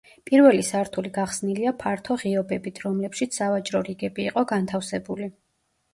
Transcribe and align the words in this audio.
პირველი 0.27 0.61
სართული 0.67 1.11
გახსნილია 1.17 1.73
ფართო 1.83 2.17
ღიობებით, 2.23 2.81
რომლებშიც 2.87 3.41
სავაჭრო 3.41 3.83
რიგები 3.91 4.29
იყო 4.31 4.45
განთავსებული. 4.57 5.29